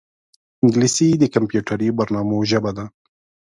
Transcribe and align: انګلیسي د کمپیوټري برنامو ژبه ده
انګلیسي 0.63 1.09
د 1.17 1.23
کمپیوټري 1.35 1.89
برنامو 1.97 2.37
ژبه 2.51 2.71
ده 2.77 2.85